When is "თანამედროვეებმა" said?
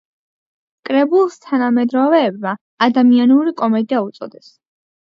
1.43-2.57